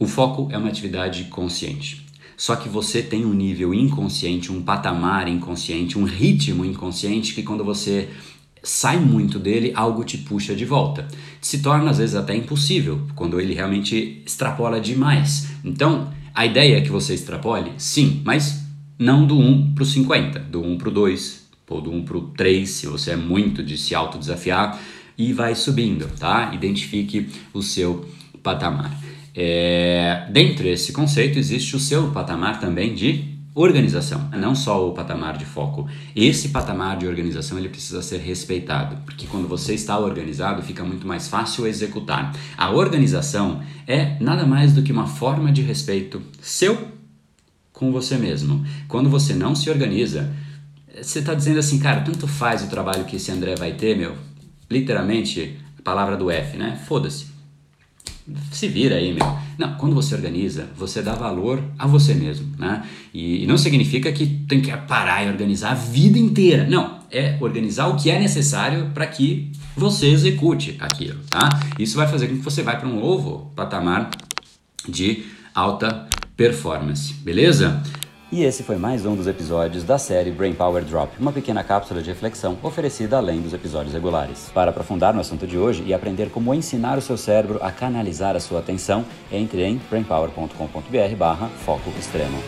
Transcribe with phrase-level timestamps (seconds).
[0.00, 2.06] O foco é uma atividade consciente.
[2.34, 7.62] Só que você tem um nível inconsciente, um patamar inconsciente, um ritmo inconsciente que quando
[7.62, 8.08] você
[8.62, 11.06] sai muito dele, algo te puxa de volta.
[11.38, 15.50] Se torna às vezes até impossível quando ele realmente extrapola demais.
[15.62, 18.64] Então, a ideia é que você extrapole, sim, mas
[18.98, 22.16] não do 1 para o 50, do 1 para o 2, ou do 1 para
[22.16, 24.80] o 3, se você é muito de se autodesafiar,
[25.18, 26.54] e vai subindo, tá?
[26.54, 28.08] Identifique o seu
[28.42, 29.09] patamar.
[29.34, 35.36] É, dentro desse conceito existe o seu patamar também de organização, não só o patamar
[35.36, 35.88] de foco.
[36.14, 41.06] Esse patamar de organização ele precisa ser respeitado, porque quando você está organizado fica muito
[41.06, 42.34] mais fácil executar.
[42.56, 46.88] A organização é nada mais do que uma forma de respeito seu
[47.72, 48.64] com você mesmo.
[48.86, 50.32] Quando você não se organiza,
[51.00, 54.16] você está dizendo assim, cara, tanto faz o trabalho que esse André vai ter, meu.
[54.70, 56.78] Literalmente, a palavra do F, né?
[56.86, 57.39] Foda-se
[58.50, 59.26] se vira aí, meu.
[59.58, 62.84] Não, quando você organiza, você dá valor a você mesmo, né?
[63.12, 66.66] E, e, não significa que tem que parar e organizar a vida inteira.
[66.68, 71.48] Não, é organizar o que é necessário para que você execute aquilo, tá?
[71.78, 74.10] Isso vai fazer com que você vá para um novo patamar
[74.88, 75.24] de
[75.54, 77.82] alta performance, beleza?
[78.32, 82.00] E esse foi mais um dos episódios da série Brain Power Drop, uma pequena cápsula
[82.00, 84.52] de reflexão oferecida além dos episódios regulares.
[84.54, 88.36] Para aprofundar no assunto de hoje e aprender como ensinar o seu cérebro a canalizar
[88.36, 92.38] a sua atenção, entre em brainpower.com.br/foco extremo.